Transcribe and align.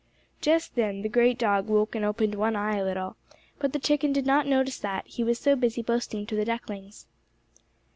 Just 0.41 0.73
then 0.73 1.03
the 1.03 1.09
great 1.09 1.37
dog 1.37 1.67
woke 1.67 1.93
and 1.93 2.03
opened 2.03 2.33
one 2.33 2.55
eye 2.55 2.77
a 2.77 2.83
little, 2.83 3.17
but 3.59 3.71
the 3.71 3.77
chicken 3.77 4.11
did 4.11 4.25
not 4.25 4.47
notice 4.47 4.79
that, 4.79 5.05
he 5.05 5.23
was 5.23 5.37
so 5.37 5.55
busy 5.55 5.83
boasting 5.83 6.25
to 6.25 6.35
the 6.35 6.43
ducklings. 6.45 7.05